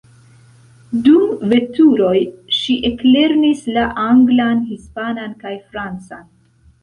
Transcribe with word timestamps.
Dum 1.07 1.25
veturoj, 1.49 2.21
ŝi 2.59 2.77
eklernis 2.89 3.61
la 3.75 3.83
anglan, 4.07 4.63
hispanan 4.73 5.39
kaj 5.45 5.55
francan. 5.69 6.27